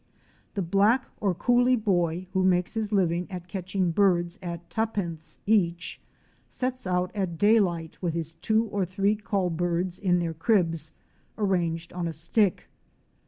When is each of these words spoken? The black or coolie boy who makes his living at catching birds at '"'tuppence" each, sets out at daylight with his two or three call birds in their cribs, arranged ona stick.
The 0.55 0.63
black 0.63 1.05
or 1.19 1.35
coolie 1.35 1.75
boy 1.75 2.25
who 2.33 2.43
makes 2.43 2.73
his 2.73 2.91
living 2.91 3.27
at 3.29 3.47
catching 3.47 3.91
birds 3.91 4.39
at 4.41 4.67
'"'tuppence" 4.71 5.37
each, 5.45 6.01
sets 6.49 6.87
out 6.87 7.11
at 7.15 7.37
daylight 7.37 8.01
with 8.01 8.15
his 8.15 8.31
two 8.41 8.65
or 8.69 8.83
three 8.83 9.15
call 9.15 9.51
birds 9.51 9.99
in 9.99 10.17
their 10.17 10.33
cribs, 10.33 10.93
arranged 11.37 11.93
ona 11.93 12.13
stick. 12.13 12.67